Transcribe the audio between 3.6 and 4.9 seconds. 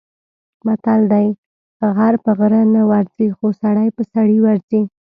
سړی په سړي ورځي.